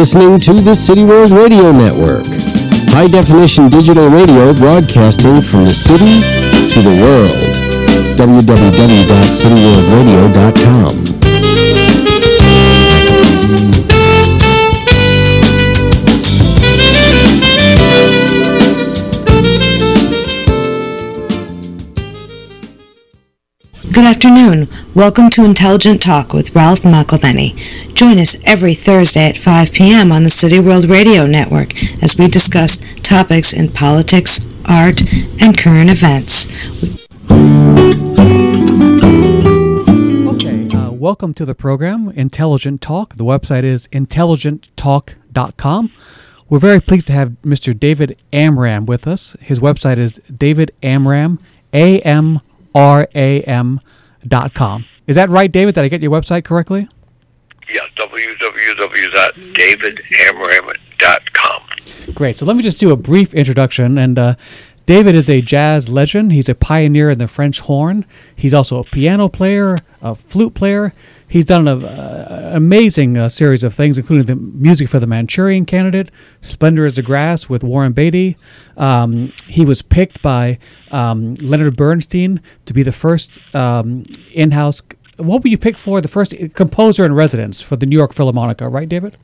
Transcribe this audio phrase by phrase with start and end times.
[0.00, 2.24] listening to the City World Radio Network,
[2.88, 6.22] high definition digital radio broadcasting from the city
[6.72, 7.36] to the world.
[8.16, 11.04] www.cityworldradio.com.
[23.92, 24.68] Good afternoon.
[24.94, 27.56] Welcome to Intelligent Talk with Ralph McElveny.
[28.00, 30.10] Join us every Thursday at 5 p.m.
[30.10, 35.02] on the City World Radio Network as we discuss topics in politics, art,
[35.38, 36.46] and current events.
[40.26, 43.16] Okay, uh, welcome to the program, Intelligent Talk.
[43.16, 45.92] The website is intelligenttalk.com.
[46.48, 47.78] We're very pleased to have Mr.
[47.78, 49.36] David Amram with us.
[49.40, 51.38] His website is David Amram,
[51.74, 52.40] A M
[52.74, 53.78] R A M
[54.26, 54.86] dot com.
[55.06, 55.74] Is that right, David?
[55.74, 56.88] Did I get your website correctly?
[57.72, 57.86] Yeah.
[62.14, 62.38] Great.
[62.38, 63.98] So let me just do a brief introduction.
[63.98, 64.34] And uh,
[64.86, 66.32] David is a jazz legend.
[66.32, 68.04] He's a pioneer in the French horn.
[68.34, 70.92] He's also a piano player, a flute player.
[71.28, 75.64] He's done an uh, amazing uh, series of things, including the music for the Manchurian
[75.64, 78.36] Candidate, Splendor as the Grass with Warren Beatty.
[78.76, 80.58] Um, he was picked by
[80.90, 84.02] um, Leonard Bernstein to be the first um,
[84.32, 84.82] in-house.
[85.20, 86.00] What were you picked for?
[86.00, 89.16] The first composer in residence for the New York Philharmonica, right, David?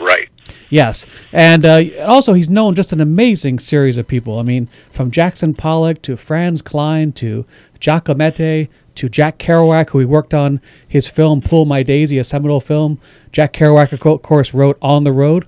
[0.00, 0.28] Right.
[0.70, 4.38] Yes, and uh, also he's known just an amazing series of people.
[4.38, 7.44] I mean, from Jackson Pollock to Franz Kline to
[7.80, 12.60] Giacometti to Jack Kerouac, who he worked on his film "Pull My Daisy," a seminal
[12.60, 12.98] film.
[13.30, 15.46] Jack Kerouac, of course, wrote "On the Road,"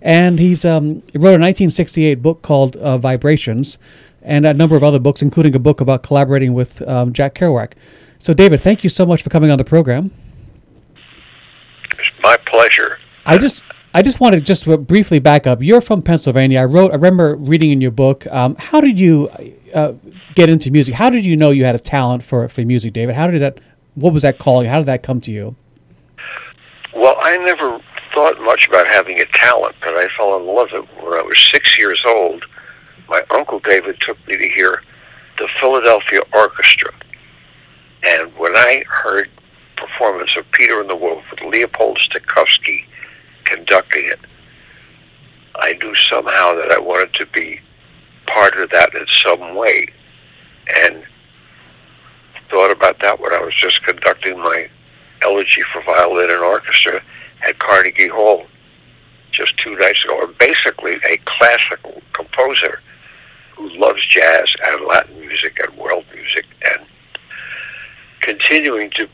[0.00, 3.78] and he's um, he wrote a 1968 book called uh, "Vibrations,"
[4.22, 7.72] and a number of other books, including a book about collaborating with um, Jack Kerouac.
[8.28, 10.10] So, David, thank you so much for coming on the program.
[11.98, 12.98] It's my pleasure.
[13.24, 13.62] I just
[13.94, 15.62] I just want to just briefly back up.
[15.62, 16.60] You're from Pennsylvania.
[16.60, 16.90] I wrote.
[16.90, 18.26] I remember reading in your book.
[18.26, 19.30] Um, how did you
[19.74, 19.94] uh,
[20.34, 20.94] get into music?
[20.94, 23.14] How did you know you had a talent for for music, David?
[23.14, 23.60] How did that?
[23.94, 24.68] What was that calling?
[24.68, 25.56] How did that come to you?
[26.94, 27.80] Well, I never
[28.12, 31.22] thought much about having a talent, but I fell in love with it when I
[31.22, 32.44] was six years old.
[33.08, 34.82] My uncle David took me to hear
[35.38, 36.92] the Philadelphia Orchestra,
[38.02, 39.30] and when I heard
[39.76, 42.84] performance of Peter and the Wolf with Leopold Stokowski
[43.44, 44.20] conducting it,
[45.56, 47.60] I knew somehow that I wanted to be
[48.26, 49.88] part of that in some way,
[50.84, 51.02] and
[52.50, 54.68] thought about that when I was just conducting my
[55.22, 57.02] elegy for violin and orchestra
[57.46, 58.46] at Carnegie Hall
[59.32, 60.20] just two nights ago.
[60.22, 62.80] I'm basically a classical composer
[63.56, 66.86] who loves jazz and Latin music and world music, and
[68.20, 69.08] continuing to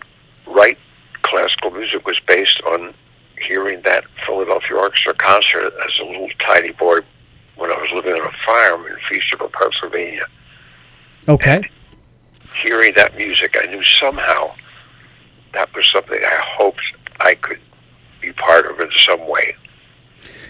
[0.47, 0.79] write
[1.23, 2.95] classical music was based on
[3.41, 6.99] hearing that Philadelphia Orchestra concert as a little tiny boy
[7.57, 10.27] when I was living on a farm in Feasterville, Pennsylvania.
[11.29, 11.57] Okay.
[11.57, 11.67] And
[12.63, 14.55] hearing that music, I knew somehow
[15.53, 16.83] that was something I hoped
[17.21, 17.61] I could
[18.21, 19.55] be part of in some way.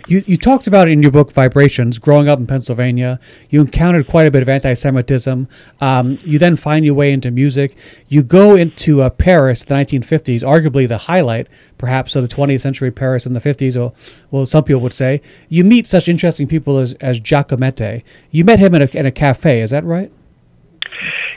[0.06, 3.18] You, you talked about in your book Vibrations, growing up in Pennsylvania.
[3.48, 5.48] You encountered quite a bit of anti Semitism.
[5.80, 7.74] Um, you then find your way into music.
[8.08, 11.48] You go into uh, Paris, the 1950s, arguably the highlight,
[11.78, 13.94] perhaps, of the 20th century Paris in the 50s, or,
[14.30, 15.22] well, some people would say.
[15.48, 18.02] You meet such interesting people as, as Giacometti.
[18.30, 20.12] You met him in a, in a cafe, is that right?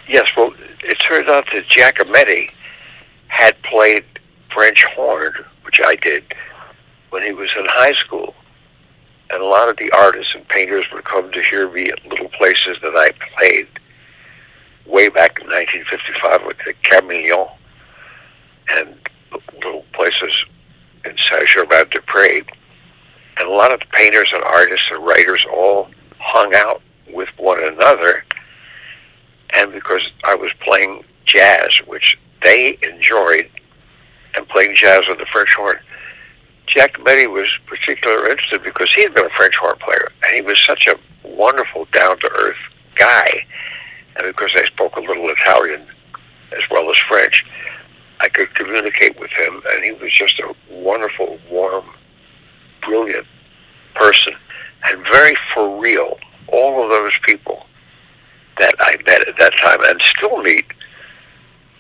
[0.09, 2.51] Yes, well, it turned out that Giacometti
[3.29, 4.03] had played
[4.53, 5.33] French horn,
[5.63, 6.23] which I did,
[7.11, 8.33] when he was in high school.
[9.29, 12.29] And a lot of the artists and painters would come to hear me at little
[12.29, 13.67] places that I played
[14.85, 17.47] way back in 1955 with the Carmignon
[18.69, 18.95] and
[19.61, 20.45] little places
[21.03, 22.47] in Saint-Germain-des-Prés.
[23.38, 25.89] And a lot of the painters and artists and writers all
[26.19, 26.81] hung out
[27.13, 28.23] with one another.
[29.53, 33.50] And because I was playing jazz, which they enjoyed,
[34.35, 35.77] and playing jazz with the French horn,
[36.67, 40.59] Giacometti was particularly interested because he had been a French horn player, and he was
[40.65, 42.57] such a wonderful, down-to-earth
[42.95, 43.45] guy.
[44.17, 45.87] And because I spoke a little Italian
[46.57, 47.45] as well as French,
[48.19, 51.85] I could communicate with him, and he was just a wonderful, warm,
[52.81, 53.27] brilliant
[53.95, 54.33] person,
[54.85, 56.17] and very for real.
[56.47, 57.65] All of those people
[58.59, 60.65] that I met at that time and still meet,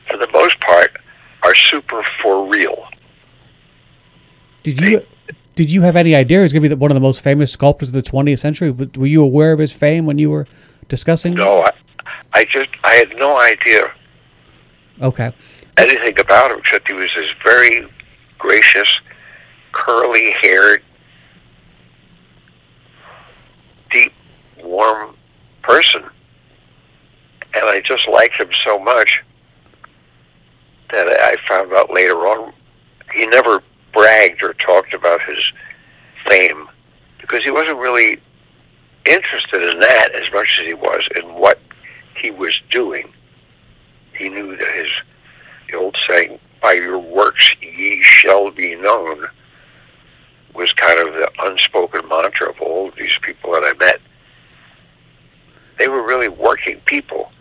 [0.09, 0.97] for the most part,
[1.43, 2.87] are super for real.
[4.67, 5.05] Did you
[5.55, 7.53] did you have any idea he was going to be one of the most famous
[7.53, 8.69] sculptors of the 20th century?
[8.69, 10.45] Were you aware of his fame when you were
[10.89, 11.35] discussing?
[11.35, 11.71] No, I,
[12.33, 13.93] I just I had no idea.
[15.01, 15.31] Okay.
[15.77, 17.87] Anything about him except he was this very
[18.39, 18.89] gracious,
[19.71, 20.83] curly-haired,
[23.89, 24.11] deep,
[24.61, 25.15] warm
[25.61, 26.03] person,
[27.53, 29.23] and I just liked him so much
[30.91, 32.51] that I found out later on
[33.13, 33.63] he never
[33.97, 35.51] bragged or talked about his
[36.29, 36.67] fame
[37.19, 38.19] because he wasn't really
[39.09, 41.59] interested in that as much as he was in what
[42.15, 43.11] he was doing.
[44.15, 44.89] He knew that his
[45.67, 49.25] the old saying, by your works ye shall be known,
[50.53, 53.99] was kind of the unspoken mantra of all of these people that I met.
[55.79, 57.31] They were really working people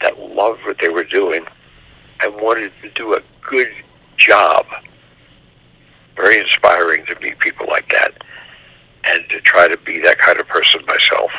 [0.00, 1.44] that loved what they were doing
[2.20, 3.70] and wanted to do a good
[4.16, 4.66] job.
[6.18, 8.12] Very inspiring to meet people like that
[9.04, 11.30] and to try to be that kind of person myself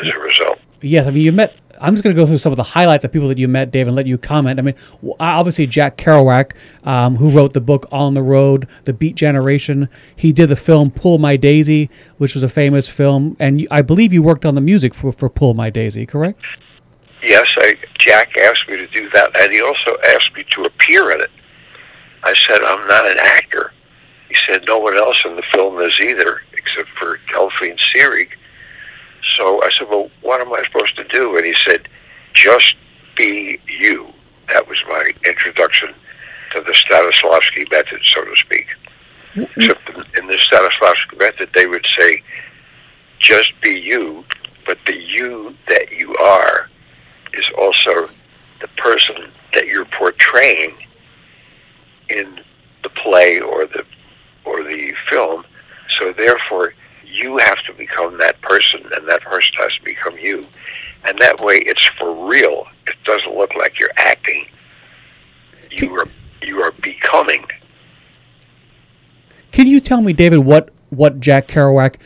[0.00, 0.58] as a result.
[0.80, 1.56] Yes, I mean you met.
[1.80, 3.70] I'm just going to go through some of the highlights of people that you met,
[3.70, 4.58] Dave, and let you comment.
[4.58, 4.74] I mean,
[5.20, 6.52] obviously Jack Kerouac,
[6.84, 9.88] um, who wrote the book On the Road, The Beat Generation.
[10.16, 14.12] He did the film Pull My Daisy, which was a famous film, and I believe
[14.12, 16.40] you worked on the music for, for Pull My Daisy, correct?
[17.22, 21.12] Yes, I, Jack asked me to do that, and he also asked me to appear
[21.12, 21.30] in it.
[22.24, 23.72] I said, I'm not an actor.
[24.28, 28.28] He said, no one else in the film is either, except for Delphine Seyrig.
[29.36, 31.36] So I said, well, what am I supposed to do?
[31.36, 31.88] And he said,
[32.34, 32.74] just
[33.16, 34.12] be you.
[34.48, 35.94] That was my introduction
[36.52, 38.66] to the Stanislavski method, so to speak.
[39.34, 42.22] Except in the Stanislavski method, they would say,
[43.18, 44.24] just be you,
[44.66, 46.68] but the you that you are
[47.34, 48.08] is also
[48.60, 50.74] the person that you're portraying
[52.08, 52.40] in
[52.82, 53.84] the play or the
[54.48, 55.44] or the film.
[55.98, 56.72] So therefore,
[57.04, 60.44] you have to become that person, and that person has to become you.
[61.04, 62.66] And that way, it's for real.
[62.86, 64.46] It doesn't look like you're acting.
[65.70, 66.08] You are
[66.42, 67.44] you are becoming.
[69.52, 71.96] Can you tell me, David, what what Jack Kerouac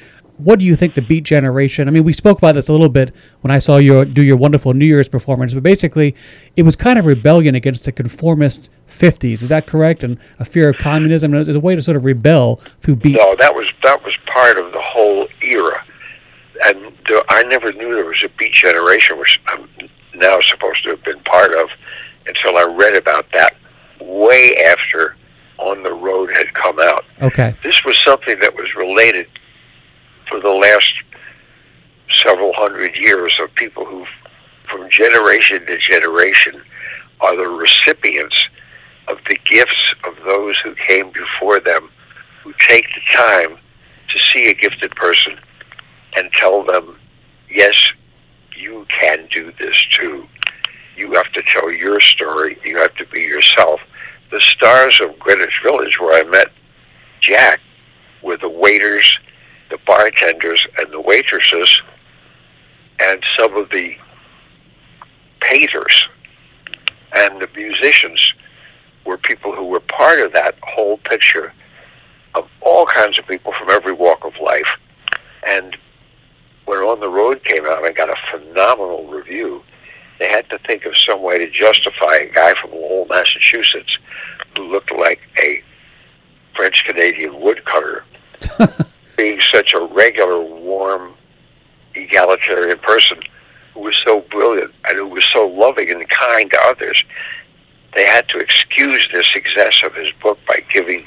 [0.44, 1.88] what do you think the Beat Generation?
[1.88, 4.36] I mean, we spoke about this a little bit when I saw you do your
[4.36, 6.14] wonderful New Year's performance, but basically,
[6.56, 9.42] it was kind of rebellion against the conformist '50s.
[9.42, 10.02] Is that correct?
[10.04, 11.34] And a fear of communism.
[11.34, 13.16] It was a way to sort of rebel through beat.
[13.16, 15.84] No, that was that was part of the whole era,
[16.64, 19.68] and the, I never knew there was a Beat Generation, which I'm
[20.14, 21.68] now supposed to have been part of,
[22.26, 23.56] until I read about that
[24.00, 25.16] way after
[25.58, 27.04] On the Road had come out.
[27.20, 27.54] Okay.
[27.62, 29.26] This was something that was related
[30.32, 30.94] for the last
[32.24, 34.06] several hundred years of people who,
[34.66, 36.62] from generation to generation,
[37.20, 38.48] are the recipients
[39.08, 41.90] of the gifts of those who came before them,
[42.42, 43.58] who take the time
[44.08, 45.38] to see a gifted person
[46.16, 46.96] and tell them,
[47.50, 47.92] yes,
[48.56, 50.26] you can do this too.
[50.96, 52.56] You have to tell your story.
[52.64, 53.80] You have to be yourself.
[54.30, 56.48] The stars of Greenwich Village, where I met
[57.20, 57.60] Jack,
[58.22, 59.18] were the waiters
[59.72, 61.80] the bartenders and the waitresses
[63.00, 63.96] and some of the
[65.40, 66.08] painters
[67.16, 68.34] and the musicians
[69.06, 71.54] were people who were part of that whole picture
[72.34, 74.68] of all kinds of people from every walk of life.
[75.46, 75.74] And
[76.66, 79.62] when On the Road came out and got a phenomenal review,
[80.18, 83.96] they had to think of some way to justify a guy from Lowell, Massachusetts,
[84.54, 85.62] who looked like a
[86.54, 88.04] French Canadian woodcutter
[89.16, 91.14] being such a regular, warm,
[91.94, 93.18] egalitarian person
[93.74, 97.02] who was so brilliant and who was so loving and kind to others,
[97.94, 101.04] they had to excuse this excess of his book by giving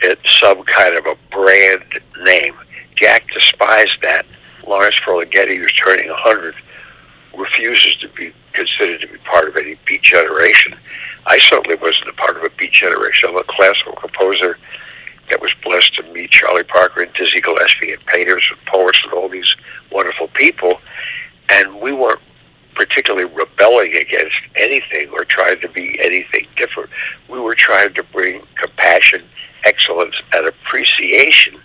[0.00, 2.54] it some kind of a brand name.
[2.96, 4.26] Jack despised that.
[4.66, 6.54] Lawrence Ferlinghetti, who's turning 100,
[7.36, 10.74] refuses to be considered to be part of any beat generation.
[11.26, 13.30] I certainly wasn't a part of a beat generation.
[13.30, 14.58] I'm a classical composer
[15.30, 19.12] that was blessed to meet Charlie Parker and Dizzy Gillespie and painters and poets and
[19.12, 19.54] all these
[19.90, 20.80] wonderful people.
[21.50, 22.20] And we weren't
[22.74, 26.90] particularly rebelling against anything or trying to be anything different.
[27.28, 29.24] We were trying to bring compassion,
[29.64, 31.60] excellence, and appreciation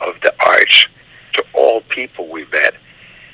[0.00, 0.86] of the arts
[1.34, 2.74] to all people we met,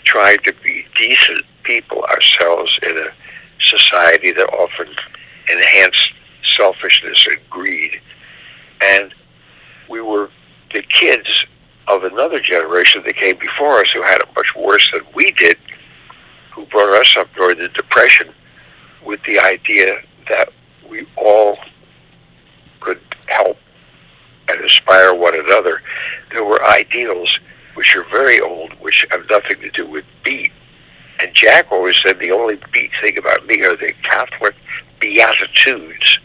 [0.05, 3.09] trying to be decent people ourselves in a
[3.61, 4.89] society that often
[5.51, 6.13] enhanced
[6.57, 8.01] selfishness and greed.
[8.83, 9.15] And
[9.89, 10.31] we were
[10.73, 11.47] the kids
[11.87, 15.57] of another generation that came before us who had it much worse than we did,
[16.55, 18.33] who brought us up during the Depression
[19.05, 20.51] with the idea that
[20.89, 21.57] we all
[22.81, 23.57] could help
[24.49, 25.81] and inspire one another.
[26.33, 27.39] There were ideals
[27.75, 30.53] which are very old, which have nothing to do with beat.
[31.21, 34.55] And Jack always said the only beat thing about me are the Catholic
[35.01, 36.19] Beatitudes,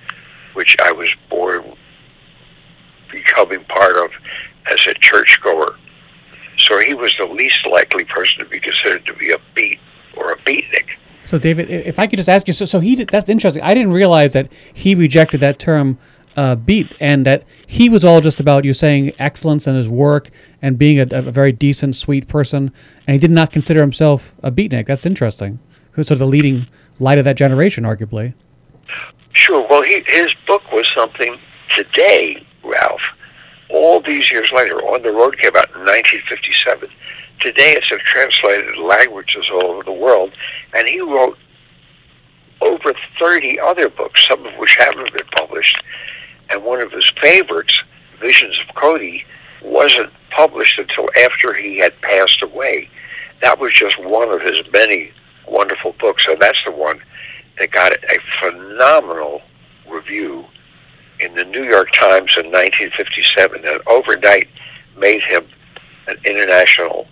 [0.54, 1.43] which I was born
[3.84, 4.12] part of
[4.72, 5.76] as a churchgoer.
[6.58, 9.80] So he was the least likely person to be considered to be a beat
[10.16, 10.86] or a beatnik.
[11.26, 13.64] So, David, if I could just ask you, so, so he did, that's interesting.
[13.64, 15.98] I didn't realize that he rejected that term
[16.36, 20.30] uh, beat and that he was all just about you saying excellence in his work
[20.62, 22.72] and being a, a, very decent, sweet person,
[23.08, 24.88] and he did not consider himself a beatnik.
[24.88, 25.60] That's interesting.
[25.92, 26.68] Who's sort of the leading
[27.00, 28.34] light of that generation, arguably.
[29.34, 29.66] Sure.
[29.70, 31.38] Well, he, his book was something
[31.70, 33.02] today, Ralph.
[33.74, 36.90] All these years later, On the Road came out in 1957.
[37.40, 40.32] Today, it's in translated languages all over the world,
[40.76, 41.38] and he wrote
[42.62, 45.84] over 30 other books, some of which haven't been published.
[46.52, 47.82] And one of his favorites,
[48.22, 49.26] Visions of Cody,
[49.64, 52.88] wasn't published until after he had passed away.
[53.42, 55.12] That was just one of his many
[55.48, 57.02] wonderful books, and that's the one
[57.58, 59.42] that got a phenomenal
[59.90, 60.46] review
[61.20, 64.48] in the New York Times in 1957 that overnight
[64.98, 65.46] made him
[66.08, 67.08] an international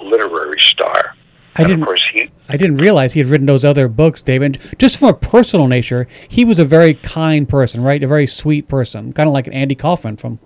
[0.00, 1.14] literary star.
[1.56, 1.88] I didn't.
[2.12, 4.60] He, I didn't realize he had written those other books, David.
[4.78, 8.00] Just from a personal nature, he was a very kind person, right?
[8.00, 10.38] A very sweet person, kind of like an Andy Kaufman from,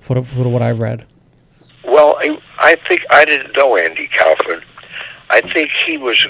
[0.00, 1.04] for what I've read.
[1.84, 4.62] Well, I, I think I didn't know Andy Kaufman.
[5.28, 6.26] I think he was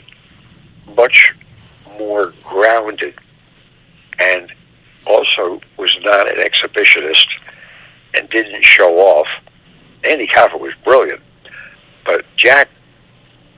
[0.97, 1.33] much
[1.97, 3.14] more grounded
[4.19, 4.52] and
[5.06, 7.26] also was not an exhibitionist
[8.14, 9.28] and didn't show off.
[10.04, 11.20] Andy Kaufman was brilliant,
[12.04, 12.68] but Jack,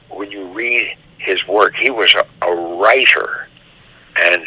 [0.08, 3.48] when you read his work, he was a, a writer,
[4.16, 4.44] and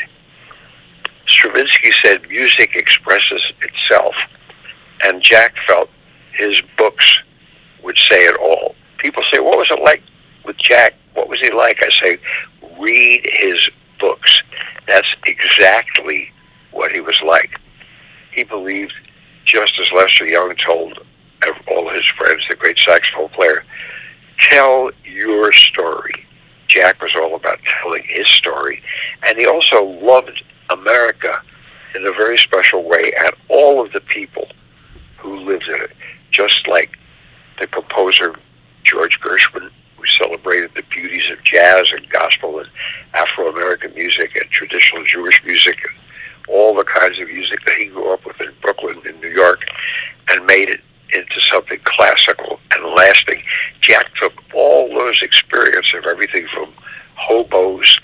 [1.27, 4.15] Stravinsky said music expresses itself,
[5.03, 5.89] and Jack felt
[6.34, 7.20] his books
[7.84, 8.75] would say it all.
[8.98, 10.01] People say, "What was it like
[10.46, 10.96] with Jack?
[11.13, 12.18] What was he like?" I say,
[12.79, 14.41] "Read his books.
[14.88, 16.32] That's exactly
[16.80, 17.60] what he was like.
[18.32, 18.94] He believed,
[19.46, 21.06] just as Lester Young told
[21.68, 23.66] all his friends, the great saxophone player,
[24.50, 26.26] tell your story.
[26.68, 28.82] Jack was all about telling his story,
[29.28, 31.42] and he also loved America
[31.96, 34.48] in a very special way and all of the people
[35.18, 35.92] who lived in it,
[36.32, 36.98] just like
[37.60, 38.36] the composer
[38.86, 39.70] George Gershwin
[40.00, 42.70] we celebrated the beauties of jazz and gospel and
[43.14, 45.96] Afro American music and traditional Jewish music and
[46.50, 49.65] all the kinds of music that he grew up with in Brooklyn, in New York,
[50.29, 50.82] and made it
[51.13, 53.41] into something classical and lasting.
[53.82, 56.72] Jack took all those experiences of everything from
[57.15, 58.00] hobos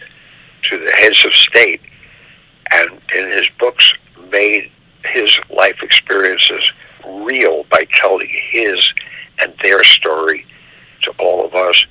[0.64, 1.82] to the heads of state,
[2.72, 3.94] and in his books
[4.32, 4.72] made
[5.06, 6.72] his life experiences
[7.08, 8.92] real by telling his
[9.40, 10.46] and their story
[11.02, 11.86] to all of us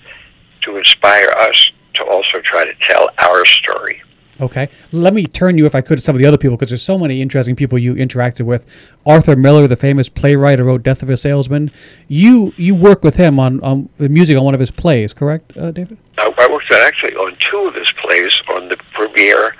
[0.62, 4.02] to inspire us to also try to tell our story.
[4.40, 4.68] Okay.
[4.92, 6.82] Let me turn you, if I could, to some of the other people, because there's
[6.82, 8.66] so many interesting people you interacted with.
[9.06, 11.70] Arthur Miller, the famous playwright who wrote Death of a Salesman.
[12.08, 15.56] You you work with him on, on the music on one of his plays, correct,
[15.56, 15.98] uh, David?
[16.18, 19.54] I, I worked actually on two of his plays on the premiere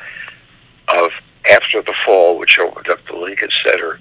[0.89, 1.11] of
[1.51, 4.01] After the Fall, which opened up the Lincoln Center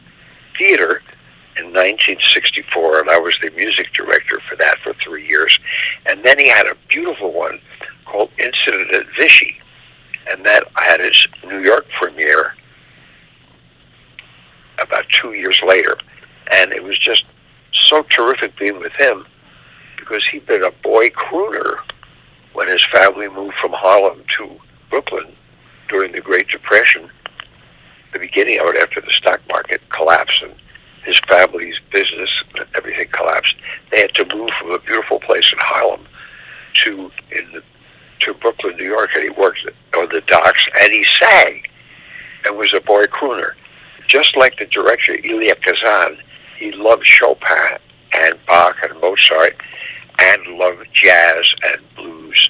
[0.58, 1.02] Theater
[1.58, 5.58] in 1964, and I was the music director for that for three years.
[6.06, 7.60] And then he had a beautiful one
[8.06, 9.60] called Incident at Vichy,
[10.30, 12.54] and that had his New York premiere
[14.80, 15.98] about two years later.
[16.52, 17.26] And it was just
[17.72, 19.26] so terrific being with him
[19.98, 21.78] because he'd been a boy crooner
[22.54, 24.50] when his family moved from Harlem to
[24.90, 25.34] Brooklyn
[25.90, 27.10] during the Great Depression,
[28.14, 30.54] the beginning of it after the stock market collapsed and
[31.04, 33.56] his family's business, and everything collapsed.
[33.92, 36.06] They had to move from a beautiful place in Harlem
[36.86, 37.64] to in the,
[38.22, 39.60] to Brooklyn, New York, and he worked
[39.98, 41.64] on the docks and he sang
[42.46, 43.54] and was a boy crooner.
[44.08, 46.18] Just like the director Elia Kazan,
[46.58, 47.78] he loved Chopin
[48.14, 49.56] and Bach and Mozart
[50.20, 52.50] and loved jazz and blues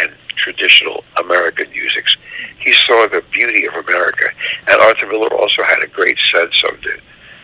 [0.00, 2.16] and traditional American musics.
[2.60, 4.28] He saw the beauty of America.
[4.66, 6.98] And Arthur Miller also had a great sense of the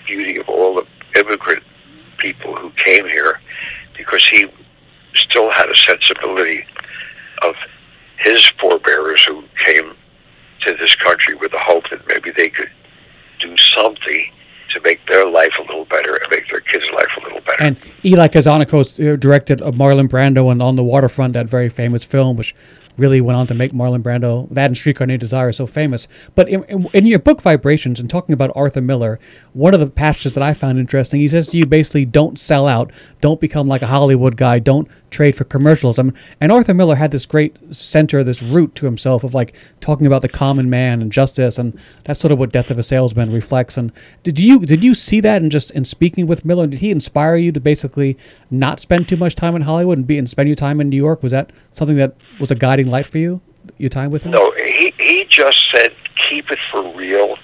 [0.07, 0.87] beauty of all the
[1.21, 1.63] immigrant
[2.19, 3.41] people who came here
[3.97, 4.47] because he
[5.15, 6.65] still had a sensibility
[7.43, 7.55] of
[8.19, 9.95] his forebears who came
[10.63, 12.71] to this country with the hope that maybe they could
[13.41, 14.31] do something
[14.71, 17.41] to make their life a little better and make their kids' life a little
[18.05, 18.15] better.
[18.15, 21.69] And Elia Kazan, of course, uh, directed Marlon Brando and On the Waterfront, that very
[21.69, 22.55] famous film, which
[22.97, 26.07] really went on to make Marlon Brando, that and Streetcar Named Desire, so famous.
[26.35, 29.19] But in, in, in your book Vibrations and talking about Arthur Miller,
[29.53, 32.69] one of the passages that I found interesting, he says to you basically, don't sell
[32.69, 36.05] out, don't become like a Hollywood guy, don't trade for commercialism.
[36.05, 40.07] Um, and Arthur Miller had this great center, this root to himself of like talking
[40.07, 43.33] about the common man and justice, and that's sort of what Death of a Salesman
[43.33, 43.77] reflects.
[43.77, 46.67] And did you did you see that in just in speaking with Miller?
[46.67, 48.17] Did he inspire you to basically
[48.51, 50.97] not spend too much time in Hollywood and be and spend your time in New
[50.97, 51.23] York?
[51.23, 53.41] Was that something that was a guiding light for you?
[53.79, 54.33] Your time with him?
[54.33, 55.95] No, he he just said
[56.29, 57.37] keep it for real.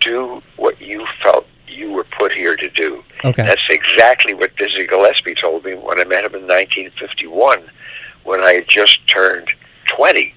[0.00, 3.02] Do what you felt you were put here to do.
[3.24, 3.44] Okay.
[3.44, 7.64] That's exactly what Dizzy Gillespie told me when I met him in 1951,
[8.24, 9.52] when I had just turned
[9.86, 10.34] 20,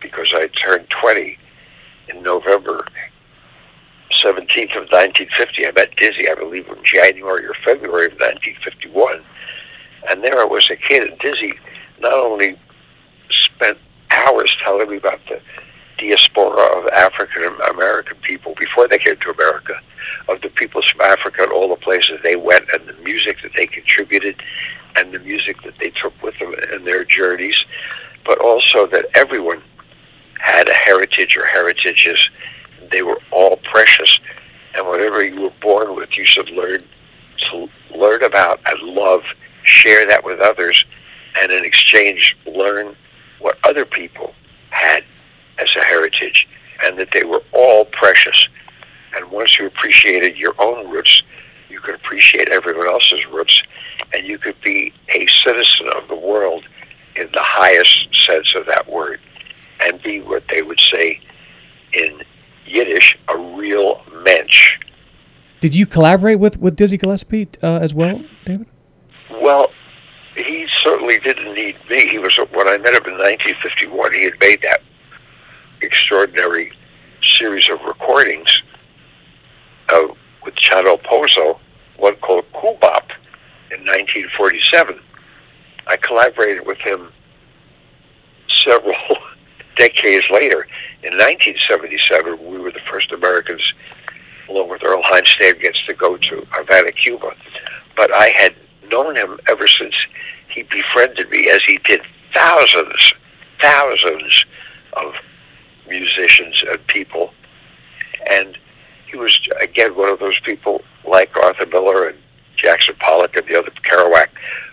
[0.00, 1.38] because I turned 20
[2.08, 2.86] in November
[4.22, 5.66] 17th of 1950.
[5.66, 9.22] I met Dizzy, I believe, in January or February of 1951.
[10.08, 11.54] And there I was a kid, and Dizzy
[12.00, 12.58] not only
[13.32, 13.78] spent
[14.10, 15.40] hours telling me about the
[15.98, 19.80] diaspora of African American people before they came to America,
[20.28, 23.52] of the peoples from Africa and all the places they went, and the music that
[23.56, 24.42] they contributed,
[24.96, 27.64] and the music that they took with them in their journeys,
[28.24, 29.62] but also that everyone
[30.40, 32.30] had a heritage or heritages.
[32.90, 34.18] They were all precious,
[34.74, 36.80] and whatever you were born with, you should learn
[37.50, 39.22] to learn about and love,
[39.62, 40.84] share that with others,
[41.40, 42.96] and in exchange, learn
[43.42, 44.34] what other people
[44.70, 45.04] had
[45.58, 46.48] as a heritage,
[46.84, 48.48] and that they were all precious.
[49.14, 51.22] And once you appreciated your own roots,
[51.68, 53.62] you could appreciate everyone else's roots,
[54.14, 56.64] and you could be a citizen of the world
[57.16, 59.20] in the highest sense of that word,
[59.80, 61.20] and be what they would say
[61.92, 62.22] in
[62.64, 64.78] Yiddish, a real mensch.
[65.60, 68.66] Did you collaborate with, with Dizzy Gillespie uh, as well, David?
[69.30, 69.70] Well,
[70.36, 72.08] he certainly didn't need me.
[72.08, 74.12] He was when I met him in 1951.
[74.12, 74.80] He had made that
[75.82, 76.72] extraordinary
[77.22, 78.62] series of recordings
[79.90, 80.08] uh,
[80.44, 81.58] with Chano Pozo,
[81.96, 83.10] one called Kubop,
[83.70, 84.98] in 1947.
[85.86, 87.12] I collaborated with him
[88.64, 88.96] several
[89.76, 90.66] decades later.
[91.02, 93.72] In 1977, we were the first Americans,
[94.48, 97.34] along with Earl Hines Stan Getz, to go to Havana, Cuba.
[97.96, 98.54] But I had
[98.92, 99.94] known him ever since
[100.48, 102.02] he befriended me, as he did
[102.34, 103.14] thousands,
[103.60, 104.44] thousands
[104.92, 105.14] of
[105.88, 107.32] musicians and people.
[108.30, 108.56] And
[109.10, 112.18] he was, again, one of those people like Arthur Miller and
[112.56, 114.28] Jackson Pollock and the other Kerouac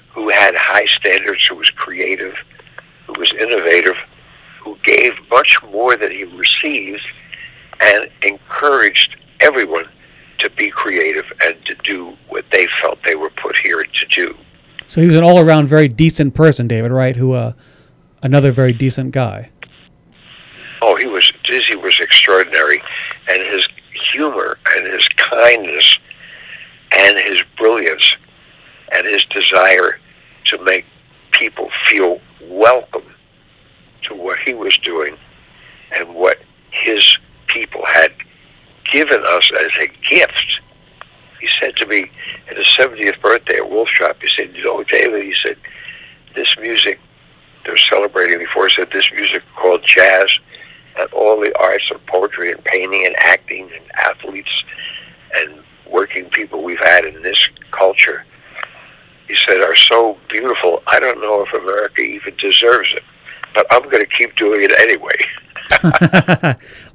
[0.10, 2.36] who had high standards, who was creative,
[3.08, 3.96] who was innovative,
[4.62, 7.02] who gave much more than he received
[7.80, 9.86] and encouraged everyone
[10.40, 14.36] to be creative and to do what they felt they were put here to do.
[14.88, 17.16] So he was an all-around very decent person, David, right?
[17.16, 17.54] Who, uh,
[18.24, 19.52] another very decent guy.
[20.82, 22.82] Oh, he was Dizzy was extraordinary,
[23.28, 23.68] and his
[24.12, 25.98] humor and his kindness
[26.98, 28.16] and his brilliance
[28.94, 30.00] and his desire
[30.46, 30.86] to make
[31.32, 33.04] people feel welcome
[34.04, 35.16] to what he was doing
[35.92, 36.40] and what
[36.72, 38.12] his people had
[38.92, 40.62] given us as a gift.
[41.40, 42.12] He said to me
[42.50, 45.58] at his 70th birthday at Wolf Trap, he said, you know, David, he said,
[46.36, 47.00] this music
[47.66, 50.30] they're celebrating before, he said, this music called jazz
[50.98, 54.64] and all the arts of poetry and painting and acting and athletes
[55.36, 58.26] and working people we've had in this culture,
[59.28, 60.82] he said, are so beautiful.
[60.88, 63.04] I don't know if America even deserves it,
[63.54, 65.16] but I'm going to keep doing it anyway.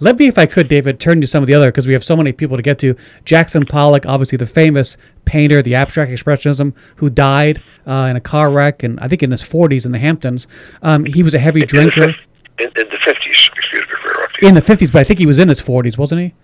[0.01, 2.05] Let me, if I could, David, turn to some of the other because we have
[2.05, 2.97] so many people to get to.
[3.25, 8.51] Jackson Pollock, obviously the famous painter, the abstract expressionism, who died uh, in a car
[8.51, 10.47] wreck, and I think in his 40s in the Hamptons.
[10.83, 12.15] Um, he was a heavy drinker.
[12.59, 14.49] In, in the 50s, excuse me for interrupting.
[14.49, 16.35] In the 50s, but I think he was in his 40s, wasn't he?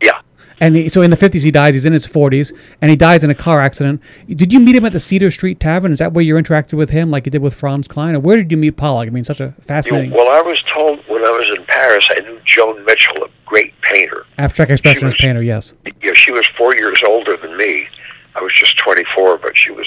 [0.00, 0.20] Yeah.
[0.60, 1.74] And he, so in the 50s, he dies.
[1.74, 4.02] He's in his 40s, and he dies in a car accident.
[4.28, 5.90] Did you meet him at the Cedar Street Tavern?
[5.92, 8.14] Is that where you interacted with him, like you did with Franz Kline?
[8.14, 9.06] Or where did you meet Pollock?
[9.06, 10.10] I mean, such a fascinating.
[10.10, 13.72] Well, I was told when I was in Paris, I knew Joan Mitchell, a great
[13.80, 14.24] painter.
[14.38, 15.72] Abstract expressionist was- painter, yes.
[16.02, 17.86] You know, she was four years older than me.
[18.34, 19.86] I was just 24, but she was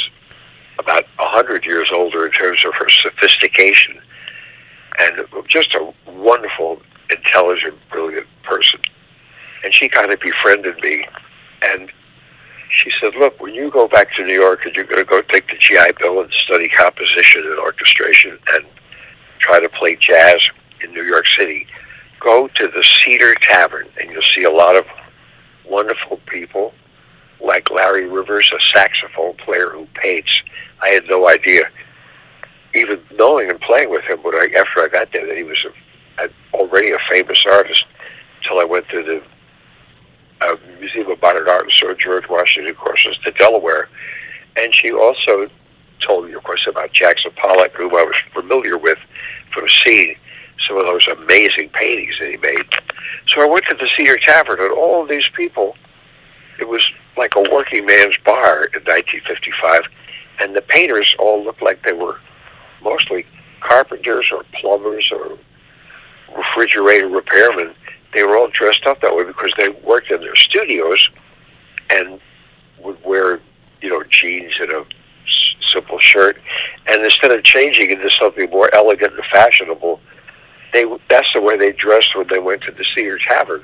[0.80, 4.00] about 100 years older in terms of her sophistication
[5.00, 8.80] and just a wonderful, intelligent, brilliant person.
[9.64, 11.06] And she kind of befriended me.
[11.62, 11.92] And
[12.70, 15.22] she said, look, when you go back to New York and you're going to go
[15.22, 18.66] take the GI Bill and study composition and orchestration and
[19.40, 20.42] try to play jazz
[20.84, 21.68] in New York City,
[22.20, 24.86] go to the Cedar Tavern and you'll see a lot of
[25.66, 26.74] wonderful people
[27.40, 30.42] like Larry Rivers, a saxophone player who paints.
[30.82, 31.70] I had no idea
[32.76, 35.64] even knowing and playing with him when I after I got there that he was
[36.18, 37.86] a, already a famous artist
[38.42, 39.22] until I went to the
[40.44, 43.90] uh, Museum of Modern Art and saw George Washington Crossing the Delaware,
[44.56, 45.50] and she also
[46.00, 48.98] told me, of course, about Jackson Pollock, whom I was familiar with
[49.54, 50.16] from seeing
[50.68, 52.66] some of those amazing paintings that he made.
[53.28, 55.76] So I went to the Cedar Tavern, and all of these people,
[56.60, 59.82] it was like a working man's bar in 1955,
[60.40, 62.20] and the painters all looked like they were
[62.82, 63.26] mostly
[63.62, 65.38] carpenters or plumbers or
[66.36, 67.74] refrigerator repairmen.
[68.14, 71.10] They were all dressed up that way because they worked in their studios
[71.90, 72.20] and
[72.80, 73.40] would wear,
[73.82, 74.86] you know, jeans and a
[75.72, 76.38] simple shirt.
[76.88, 80.00] And instead of changing into something more elegant and fashionable,
[80.74, 83.64] they that's the way they dressed when they went to the Cedar Tavern.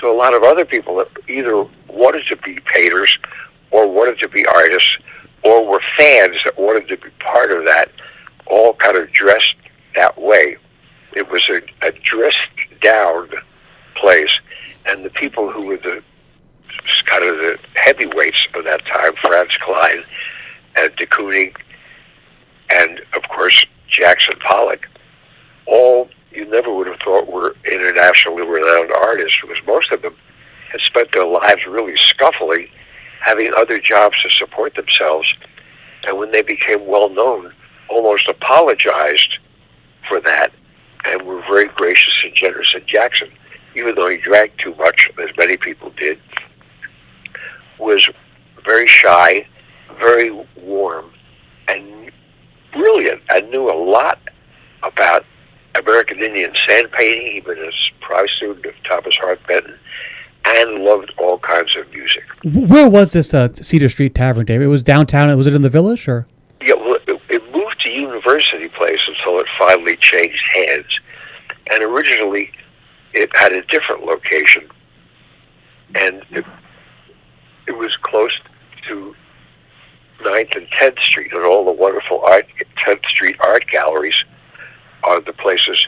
[0.00, 3.16] So a lot of other people that either wanted to be painters
[3.70, 4.98] or wanted to be artists
[5.42, 7.90] or were fans that wanted to be part of that
[8.46, 9.54] all kind of dressed
[9.94, 10.56] that way.
[11.14, 12.38] It was a, a dressed
[12.82, 13.30] down
[14.04, 14.38] place,
[14.84, 16.02] and the people who were the
[17.06, 20.04] kind of the heavyweights of that time, Franz Kline
[20.76, 21.54] and de Kooning,
[22.68, 24.88] and of course Jackson Pollock,
[25.66, 30.14] all you never would have thought were internationally renowned artists, because most of them
[30.70, 32.68] had spent their lives really scuffling,
[33.20, 35.32] having other jobs to support themselves,
[36.06, 37.52] and when they became well known,
[37.88, 39.38] almost apologized
[40.08, 40.52] for that
[41.06, 42.74] and were very gracious and generous.
[42.74, 43.30] And Jackson,
[43.74, 46.18] even though he drank too much, as many people did,
[47.78, 48.08] was
[48.64, 49.46] very shy,
[49.98, 51.10] very warm,
[51.68, 52.10] and
[52.72, 54.18] brilliant, and knew a lot
[54.82, 55.24] about
[55.74, 57.32] American Indian sand painting.
[57.32, 57.70] He'd been a
[58.04, 59.78] prize student of Thomas Hart Benton,
[60.44, 62.24] and loved all kinds of music.
[62.44, 64.64] Where was this uh, Cedar Street Tavern, David?
[64.64, 65.34] It was downtown.
[65.36, 66.26] Was it in the village or?
[66.60, 71.00] Yeah, well, it, it moved to University Place until it finally changed hands.
[71.70, 72.52] And originally,
[73.14, 74.68] it had a different location,
[75.94, 76.44] and it,
[77.66, 78.32] it was close
[78.88, 79.14] to
[80.20, 82.46] 9th and 10th Street, and all the wonderful art
[82.84, 84.24] 10th Street art galleries
[85.04, 85.86] are the places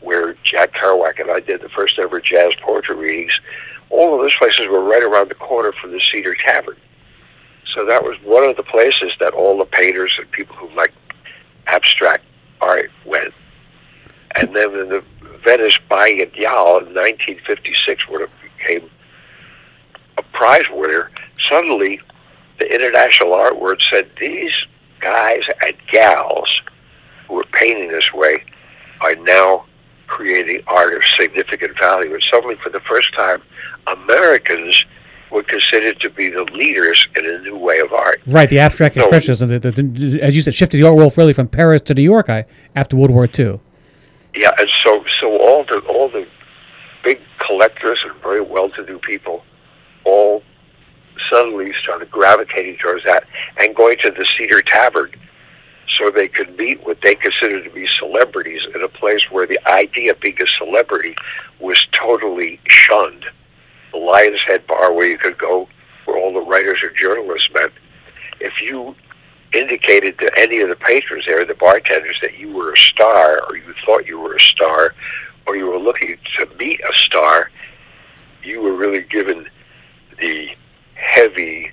[0.00, 3.38] where Jack Kerouac and I did the first ever jazz poetry readings.
[3.90, 6.76] All of those places were right around the corner from the Cedar Tavern.
[7.74, 10.94] So that was one of the places that all the painters and people who liked
[11.66, 12.24] abstract
[12.60, 13.32] art went.
[14.36, 15.04] And then in the
[15.44, 18.90] Venice Biennial in 1956, when it became
[20.16, 21.10] a prize winner,
[21.48, 22.00] suddenly
[22.58, 24.52] the International Art World said, these
[25.00, 26.62] guys and gals
[27.28, 28.42] who are painting this way
[29.00, 29.64] are now
[30.06, 32.14] creating art of significant value.
[32.14, 33.42] And suddenly, for the first time,
[33.86, 34.84] Americans
[35.30, 38.20] were considered to be the leaders in a new way of art.
[38.26, 39.08] Right, the abstract No.
[39.08, 41.94] expressionism, the, the, the, as you said, shifted the art world really from Paris to
[41.94, 43.58] New York I, after World War II.
[44.34, 46.26] Yeah, and so so all the all the
[47.02, 49.44] big collectors and very well-to-do people
[50.04, 50.42] all
[51.30, 53.24] suddenly started gravitating towards that
[53.58, 55.10] and going to the Cedar Tavern
[55.96, 59.58] so they could meet what they considered to be celebrities in a place where the
[59.68, 61.14] idea of being a celebrity
[61.60, 63.26] was totally shunned.
[63.92, 65.68] The Lion's Head Bar, where you could go,
[66.04, 67.70] where all the writers or journalists met.
[68.40, 68.96] If you
[69.54, 73.56] indicated to any of the patrons there, the bartenders, that you were a star, or
[73.56, 74.94] you thought you were a star,
[75.46, 77.50] or you were looking to meet a star,
[78.42, 79.46] you were really given
[80.20, 80.48] the
[80.94, 81.70] heavy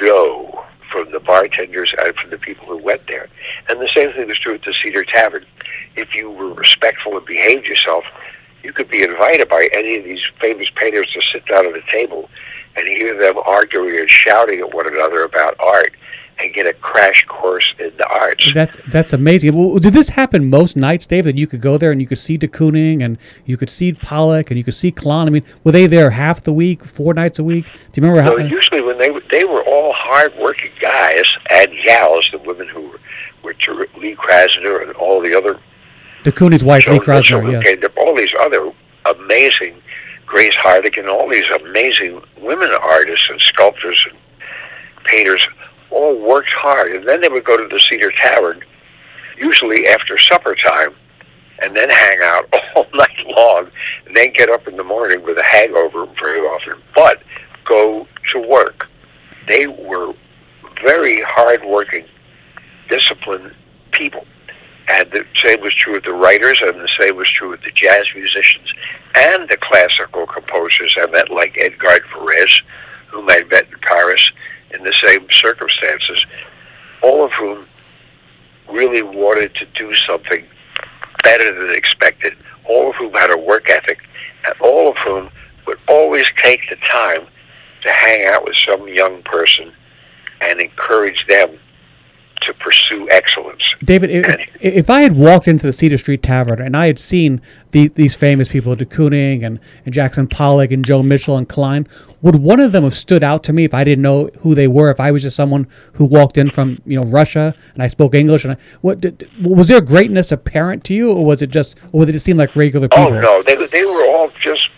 [0.00, 3.28] no from the bartenders and from the people who went there.
[3.68, 5.44] And the same thing was true at the Cedar Tavern.
[5.96, 8.04] If you were respectful and behaved yourself,
[8.62, 11.82] you could be invited by any of these famous painters to sit down at a
[11.90, 12.30] table
[12.76, 15.94] and hear them arguing and shouting at one another about art
[16.38, 18.50] and get a crash course in the arts.
[18.52, 19.54] That's that's amazing.
[19.56, 21.24] Well, did this happen most nights, Dave?
[21.24, 23.92] That you could go there and you could see de Kooning and you could see
[23.92, 25.26] Pollock and you could see Kline.
[25.28, 27.64] I mean, were they there half the week, four nights a week?
[27.92, 28.36] Do you remember how?
[28.36, 33.00] Usually when they were- they were all hard-working guys and gals, the women who were,
[33.42, 35.58] were to Lee Krasner and all the other
[36.22, 37.52] de Kooning's wife, Lee Joan Mitchell, Krasner.
[37.52, 37.64] Yes.
[37.80, 38.70] came all these other
[39.06, 39.74] amazing
[40.26, 44.18] Grace Hartigan, all these amazing women artists and sculptors and
[45.04, 45.46] painters
[45.90, 48.62] all worked hard, and then they would go to the Cedar Tavern,
[49.38, 50.94] usually after supper time,
[51.62, 53.70] and then hang out all night long,
[54.06, 57.22] and then get up in the morning with a hangover very often, but
[57.64, 58.88] go to work.
[59.48, 60.12] They were
[60.82, 62.04] very hardworking,
[62.88, 63.54] disciplined
[63.92, 64.26] people.
[64.88, 67.72] And the same was true with the writers, and the same was true with the
[67.72, 68.72] jazz musicians
[69.16, 72.60] and the classical composers I met, like Edgard Varese,
[73.08, 74.30] whom I'd met in Paris
[74.70, 76.24] in the same circumstances,
[77.02, 77.66] all of whom
[78.70, 80.44] really wanted to do something
[81.22, 83.98] better than expected, all of whom had a work ethic,
[84.44, 85.30] and all of whom
[85.66, 87.26] would always take the time
[87.82, 89.72] to hang out with some young person
[90.40, 91.58] and encourage them
[92.42, 93.74] to pursue excellence.
[93.82, 97.40] David, if, if I had walked into the Cedar Street Tavern and I had seen
[97.76, 101.86] these, these famous people, de Kooning and, and Jackson Pollock and Joe Mitchell and Kline,
[102.22, 104.66] would one of them have stood out to me if I didn't know who they
[104.66, 104.90] were?
[104.90, 108.14] If I was just someone who walked in from you know Russia and I spoke
[108.14, 111.76] English, and I, what did, was their greatness apparent to you, or was it just,
[111.92, 113.18] or did it seem like regular oh, people?
[113.18, 114.70] Oh no, they they were all just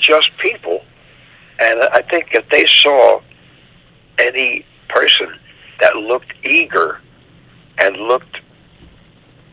[0.00, 0.84] just people,
[1.60, 3.20] and I think if they saw
[4.18, 5.38] any person
[5.80, 7.00] that looked eager
[7.78, 8.40] and looked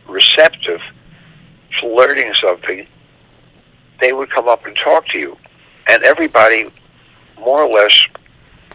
[0.07, 0.81] receptive
[1.83, 2.87] learning something,
[3.99, 5.37] they would come up and talk to you.
[5.89, 6.71] And everybody
[7.39, 8.07] more or less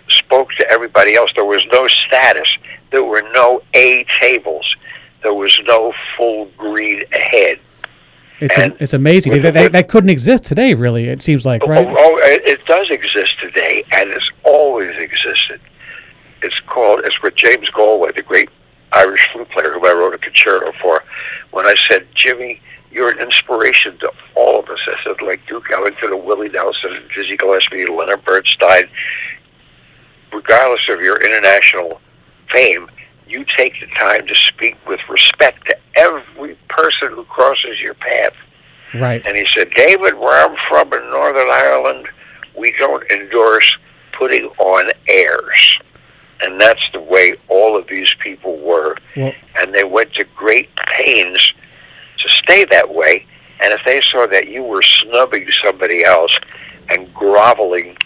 [0.09, 1.31] spoke to everybody else.
[1.35, 2.49] There was no status.
[2.91, 4.77] There were no A tables.
[5.23, 7.61] There was no full greed ahead.
[8.39, 9.33] It's, a, it's amazing.
[9.33, 11.87] With, that, with, that, couldn't exist today, really, it seems like, oh, right?
[11.87, 15.59] Oh, oh, it does exist today, and it's always existed.
[16.43, 18.51] It's called, it's what James Galway, the great
[18.93, 21.03] Irish flute player who I wrote a concerto for,
[21.53, 22.61] when I said, Jimmy,
[22.97, 24.79] you're an inspiration to all of us.
[24.87, 28.89] I said, like Duke Ellington and Willie Nelson and Dizzy Gillespie and Leonard Bernstein,
[30.33, 32.01] regardless of your international
[32.51, 32.89] fame,
[33.29, 38.33] you take the time to speak with respect to every person who crosses your path.
[38.95, 39.25] Right.
[39.27, 42.09] And he said, David, where I'm from in Northern Ireland,
[42.57, 43.77] we don't endorse
[44.13, 45.79] putting on airs.
[46.41, 48.97] And that's the way all of these people were.
[49.17, 51.53] Well, and they went to great pains
[52.27, 53.27] to stay that way.
[53.63, 56.37] And if they saw that you were snubbing somebody else
[56.91, 57.97] and groveling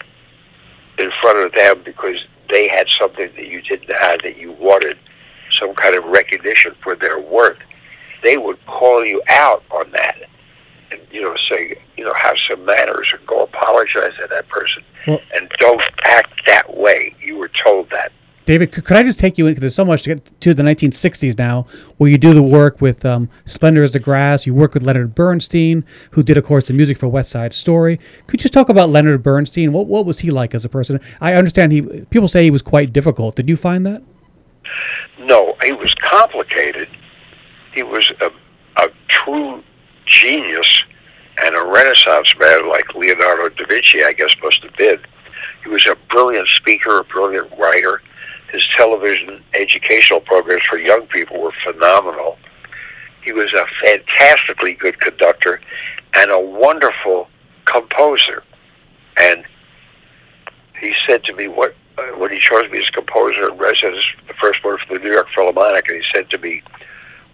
[0.97, 2.17] in front of them because
[2.49, 4.97] they had something that you didn't have that you wanted,
[5.51, 7.59] some kind of recognition for their work,
[8.23, 10.17] they would call you out on that.
[10.91, 14.83] And, you know, say, you know, have some manners and go apologize to that person.
[15.07, 17.15] Well, and don't act that way.
[17.21, 18.11] You were told that.
[18.45, 19.51] David, could, I just take you in?
[19.51, 22.81] Because there's so much to get to the 1960s now, where you do the work
[22.81, 24.47] with um, Splendor as the Grass.
[24.47, 27.97] You work with Leonard Bernstein, who did, of course, the music for West Side Story.
[28.27, 29.71] Could you just talk about Leonard Bernstein?
[29.73, 30.99] What what was he like as a person?
[31.19, 31.81] I understand he.
[31.81, 33.35] People say he was quite difficult.
[33.35, 34.01] Did you find that?
[35.19, 36.89] No, he was complicated.
[37.73, 38.31] He was a,
[38.83, 39.63] a true
[40.05, 40.83] genius
[41.43, 44.99] and a Renaissance man, like Leonardo da Vinci, I guess, must have been.
[45.63, 48.01] He was a brilliant speaker, a brilliant writer
[48.51, 52.37] his television educational programs for young people were phenomenal.
[53.23, 55.61] He was a fantastically good conductor
[56.15, 57.29] and a wonderful
[57.65, 58.43] composer.
[59.17, 59.45] And
[60.79, 64.33] he said to me, "What uh, when he chose me as composer in residence, the
[64.33, 66.61] first one for the New York Philharmonic?" And he said to me,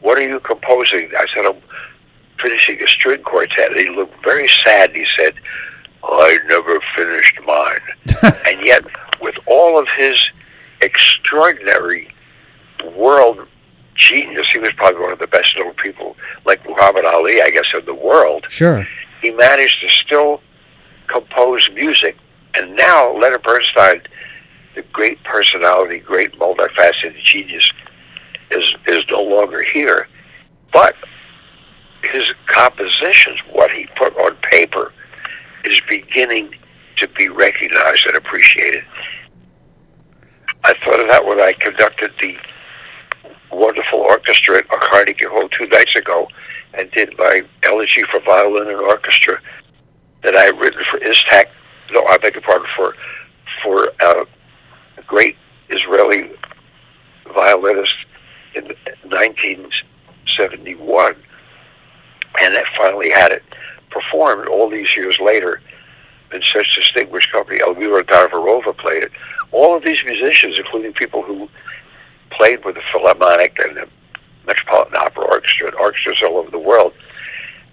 [0.01, 1.61] "What are you composing?" I said, "I'm
[2.39, 4.89] finishing a string quartet." And he looked very sad.
[4.89, 5.33] And he said,
[6.03, 7.79] "I never finished mine."
[8.45, 8.83] and yet,
[9.21, 10.17] with all of his
[10.81, 12.13] extraordinary
[12.95, 13.47] world
[13.95, 14.47] genius.
[14.51, 17.85] He was probably one of the best known people, like Muhammad Ali, I guess, in
[17.85, 18.45] the world.
[18.49, 18.87] Sure.
[19.21, 20.41] He managed to still
[21.07, 22.15] compose music.
[22.53, 24.01] And now Leonard Bernstein,
[24.75, 27.71] the great personality, great multifaceted genius,
[28.51, 30.07] is is no longer here.
[30.71, 30.95] But
[32.03, 34.93] his compositions, what he put on paper,
[35.63, 36.53] is beginning
[36.97, 38.83] to be recognized and appreciated.
[40.67, 42.35] I thought of that when I conducted the
[43.53, 46.27] wonderful orchestra at Carnegie Hall two nights ago
[46.73, 49.39] and did my elegy for violin and orchestra
[50.23, 51.45] that I had written for Istak.
[51.93, 52.97] No, I beg your pardon for
[53.63, 54.25] for uh,
[54.97, 55.37] a great
[55.69, 56.31] Israeli
[57.33, 57.95] violinist
[58.53, 58.65] in
[59.05, 61.15] 1971,
[62.41, 63.43] and I finally had it
[63.89, 65.61] performed all these years later
[66.33, 67.61] in such distinguished company.
[67.65, 69.13] Elmira Darvarova played it
[69.51, 71.49] all of these musicians, including people who
[72.31, 73.87] played with the Philharmonic and the
[74.45, 76.93] Metropolitan Opera Orchestra and orchestras all over the world,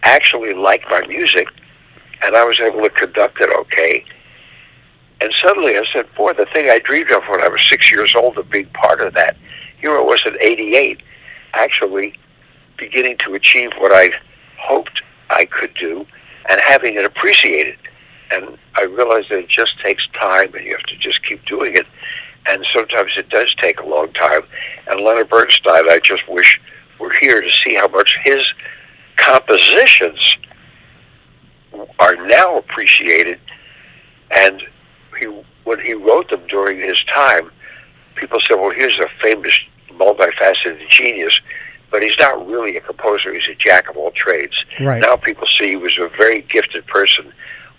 [0.02, 1.48] actually liked my music,
[2.22, 4.04] and I was able to conduct it okay.
[5.20, 8.14] And suddenly I said, boy, the thing I dreamed of when I was six years
[8.14, 9.36] old of being part of that,
[9.78, 11.00] here I was at 88,
[11.54, 12.18] actually
[12.76, 14.10] beginning to achieve what I
[14.58, 16.06] hoped I could do
[16.48, 17.76] and having it appreciated.
[18.30, 21.74] And I realize that it just takes time and you have to just keep doing
[21.74, 21.86] it.
[22.46, 24.42] And sometimes it does take a long time.
[24.88, 26.60] And Leonard Bernstein, I just wish
[27.00, 28.42] we were here to see how much his
[29.16, 30.36] compositions
[31.98, 33.38] are now appreciated.
[34.30, 34.62] And
[35.18, 35.26] he,
[35.64, 37.50] when he wrote them during his time,
[38.16, 39.58] people said, well, here's a famous
[39.92, 41.40] multifaceted genius.
[41.94, 43.32] but he's not really a composer.
[43.32, 44.64] He's a jack of all trades.
[44.80, 45.00] Right.
[45.00, 47.32] Now people see he was a very gifted person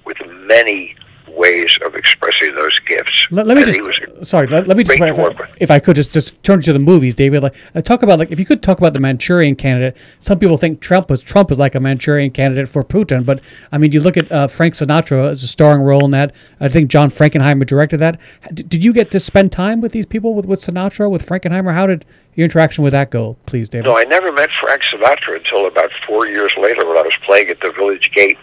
[0.05, 0.95] with many
[1.35, 3.27] ways of expressing those gifts.
[3.31, 4.47] Let, let me And just sorry.
[4.47, 7.15] Let, let me just if I, if I could just just turn to the movies,
[7.15, 7.43] David.
[7.43, 9.95] Like uh, talk about like if you could talk about the Manchurian Candidate.
[10.19, 13.41] Some people think Trump was Trump is like a Manchurian Candidate for Putin, but
[13.71, 16.33] I mean you look at uh, Frank Sinatra as a starring role in that.
[16.59, 18.19] I think John Frankenheimer directed that.
[18.53, 21.73] D- did you get to spend time with these people with with Sinatra with Frankenheimer?
[21.73, 23.85] How did your interaction with that go, please, David?
[23.85, 27.49] No, I never met Frank Sinatra until about four years later when I was playing
[27.49, 28.37] at the Village Gate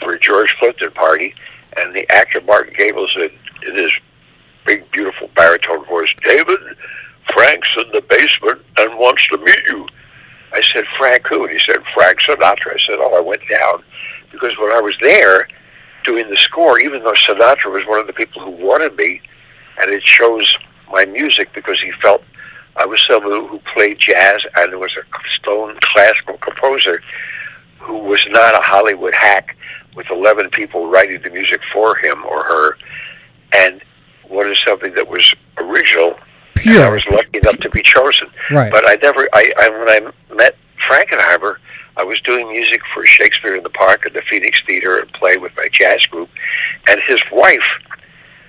[0.00, 1.34] for a George Plimpton party,
[1.76, 3.30] and the actor Martin Gabel said
[3.66, 3.92] in his
[4.66, 6.58] big, beautiful baritone voice, David,
[7.32, 9.86] Frank's in the basement and wants to meet you.
[10.52, 11.44] I said, Frank who?
[11.44, 12.74] And he said, Frank Sinatra.
[12.74, 13.82] I said, oh, I went down
[14.32, 15.48] because when I was there
[16.04, 19.20] doing the score, even though Sinatra was one of the people who wanted me,
[19.80, 20.56] and it shows
[20.90, 22.22] my music because he felt
[22.76, 25.02] I was someone who played jazz and was a
[25.40, 27.02] stone classical composer
[27.78, 29.56] who was not a Hollywood hack
[29.94, 32.76] with 11 people writing the music for him or her
[33.52, 33.82] and
[34.28, 36.14] wanted something that was original.
[36.64, 38.28] And I was lucky enough to be chosen.
[38.50, 38.70] Right.
[38.70, 40.56] But I never, I, I when I met
[40.88, 41.56] Frankenheimer,
[41.96, 45.40] I was doing music for Shakespeare in the Park at the Phoenix Theater and playing
[45.40, 46.28] with my jazz group.
[46.88, 47.64] And his wife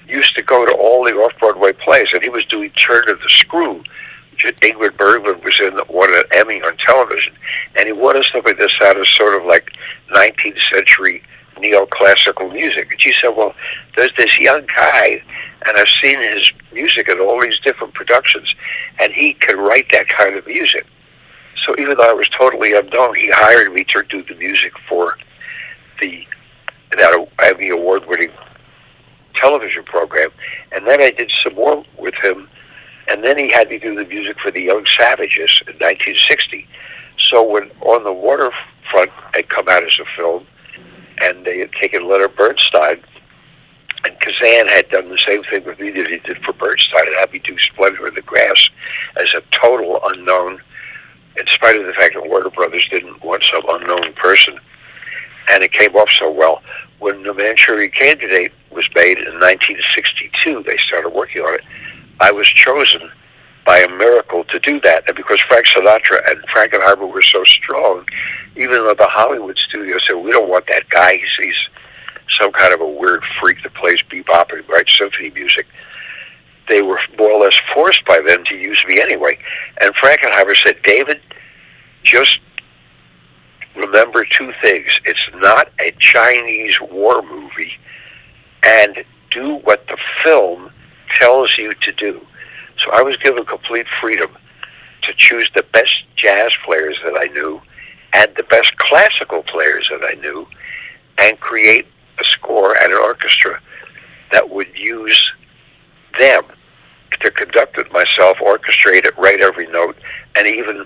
[0.07, 3.19] used to go to all the off Broadway plays, and he was doing Turn of
[3.19, 3.83] the Screw.
[4.39, 7.33] Ingrid Bergman was in won an Emmy on television,
[7.75, 9.71] and he wanted something that sounded sort of like
[10.11, 11.21] 19th century
[11.57, 12.91] neoclassical music.
[12.91, 13.53] And she said, "Well,
[13.95, 15.21] there's this young guy,
[15.65, 18.53] and I've seen his music in all these different productions,
[18.99, 20.85] and he can write that kind of music."
[21.65, 25.17] So even though I was totally unknown, he hired me to do the music for
[25.99, 26.25] the
[26.91, 28.31] that Emmy award-winning
[29.35, 30.31] television program,
[30.71, 32.49] and then I did some more with him,
[33.09, 36.67] and then he had me do the music for the Young Savages in 1960.
[37.17, 40.45] So when On the Waterfront had come out as a film,
[41.21, 43.01] and they had taken Leonard Bernstein,
[44.05, 47.15] and Kazan had done the same thing with me that he did for Bernstein, and
[47.15, 48.69] had me do Splendor in the Grass
[49.17, 50.61] as a total unknown,
[51.37, 54.57] in spite of the fact that Warner Brothers didn't want some unknown person,
[55.49, 56.61] and it came off so well.
[56.99, 61.61] When The Manchurian Candidate was made in 1962, they started working on it.
[62.19, 63.09] I was chosen
[63.65, 68.05] by a miracle to do that, and because Frank Sinatra and Frankenheimer were so strong,
[68.55, 71.67] even though the Hollywood studio said we don't want that guy, he's, he's
[72.39, 75.65] some kind of a weird freak that plays bebop and writes symphony music.
[76.67, 79.37] They were more or less forced by them to use me anyway.
[79.81, 81.21] And Frankenheimer said, David,
[82.03, 82.39] just
[83.75, 84.99] remember two things.
[85.05, 87.73] It's not a Chinese war movie,
[88.63, 90.71] and do what the film
[91.17, 92.25] tells you to do.
[92.83, 94.35] So I was given complete freedom
[95.01, 97.61] to choose the best jazz players that I knew
[98.13, 100.47] and the best classical players that I knew
[101.19, 101.85] and create
[102.19, 103.61] a score and an orchestra
[104.31, 105.31] that would use
[106.19, 106.43] them
[107.19, 109.97] to conduct it myself, orchestrate it, write every note,
[110.35, 110.85] and even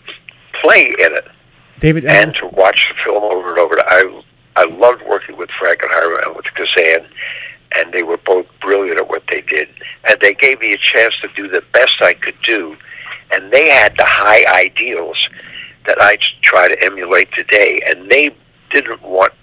[0.62, 1.28] play in it
[1.80, 3.78] David, uh, and to watch the film over and over.
[3.80, 4.24] I
[4.56, 7.08] I loved working with Frankenheimer and with Kazan,
[7.76, 9.68] and they were both brilliant at what they did.
[10.10, 12.76] And they gave me a chance to do the best I could do,
[13.32, 15.30] and they had the high ideals
[15.86, 17.82] that I try to emulate today.
[17.86, 18.36] And they
[18.72, 19.34] didn't want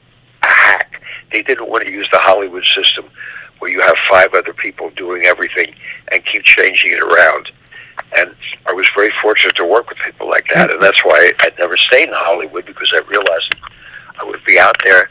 [0.43, 1.03] a hack.
[1.33, 3.07] They didn't want to use the Hollywood system
[3.59, 5.75] where you have five other people doing everything
[6.11, 7.51] and keep changing it around.
[8.17, 8.35] And
[8.67, 11.77] I was very fortunate to work with people like that, and that's why I'd never
[11.77, 13.55] stayed in Hollywood because I realized
[14.19, 15.11] I would be out there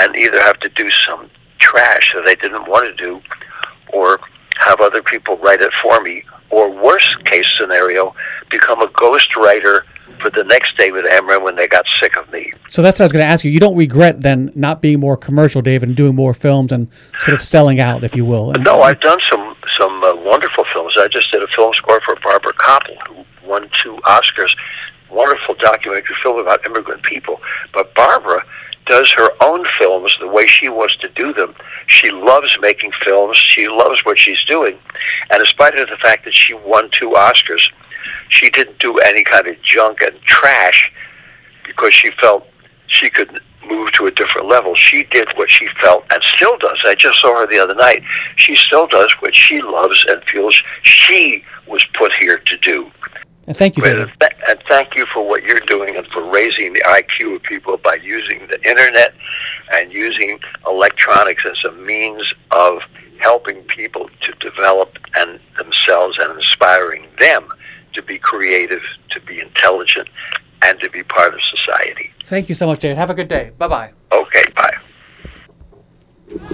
[0.00, 3.20] and either have to do some trash that I didn't want to do,
[3.92, 4.18] or
[4.58, 8.14] have other people write it for me, or worst case scenario,
[8.50, 9.84] become a ghost writer
[10.20, 12.50] for the next David Amram when they got sick of me.
[12.68, 13.52] so that's what I was going to ask you.
[13.52, 16.88] You don't regret then not being more commercial, David, and doing more films and
[17.20, 18.50] sort of selling out, if you will.
[18.50, 20.94] And- No, I've done some some uh, wonderful films.
[20.98, 24.50] I just did a film score for Barbara Kopple, who won two Oscars.
[25.10, 27.40] Wonderful documentary film about immigrant people.
[27.72, 28.44] But Barbara
[28.88, 31.54] does her own films the way she wants to do them.
[31.86, 33.36] She loves making films.
[33.36, 34.78] She loves what she's doing.
[35.30, 37.70] And in spite of the fact that she won two Oscars,
[38.30, 40.90] she didn't do any kind of junk and trash
[41.66, 42.46] because she felt
[42.86, 44.74] she could move to a different level.
[44.74, 46.82] She did what she felt and still does.
[46.86, 48.02] I just saw her the other night.
[48.36, 52.90] She still does what she loves and feels she was put here to do.
[53.48, 54.02] And thank you, David.
[54.02, 57.42] And, th- and thank you for what you're doing and for raising the IQ of
[57.42, 59.14] people by using the internet
[59.72, 62.80] and using electronics as a means of
[63.18, 67.48] helping people to develop and themselves and inspiring them
[67.94, 70.08] to be creative, to be intelligent,
[70.62, 72.10] and to be part of society.
[72.24, 72.98] Thank you so much, David.
[72.98, 73.50] Have a good day.
[73.58, 73.92] Bye bye.
[74.12, 74.76] Okay, bye.